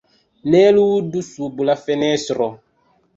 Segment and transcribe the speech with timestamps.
[0.53, 2.49] Ne ludu sub la fenestro!